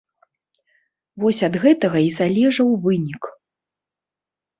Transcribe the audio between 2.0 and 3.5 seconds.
і залежаў вынік.